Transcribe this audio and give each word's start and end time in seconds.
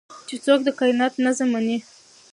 چې 0.27 0.35
څوک 0.45 0.59
د 0.65 0.69
کائنات 0.79 1.13
نظم 1.25 1.47
مني 1.53 1.77